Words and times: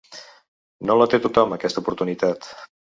No 0.91 0.97
la 1.01 1.07
té 1.13 1.21
tothom, 1.27 1.57
aquesta 1.59 1.87
oportunitat. 1.87 2.55